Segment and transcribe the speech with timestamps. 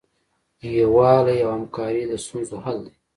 [0.77, 2.93] یووالی او همکاري د ستونزو حل دی.